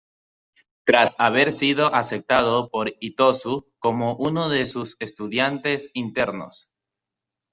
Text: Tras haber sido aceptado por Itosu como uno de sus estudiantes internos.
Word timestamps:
Tras 0.83 1.13
haber 1.19 1.53
sido 1.53 1.93
aceptado 1.93 2.71
por 2.71 2.91
Itosu 3.01 3.67
como 3.77 4.15
uno 4.15 4.49
de 4.49 4.65
sus 4.65 4.97
estudiantes 4.99 5.91
internos. 5.93 6.73